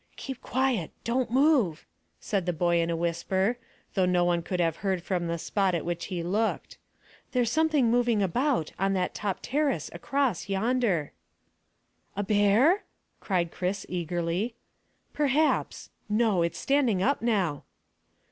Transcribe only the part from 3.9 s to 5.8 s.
though no one could have heard from the spot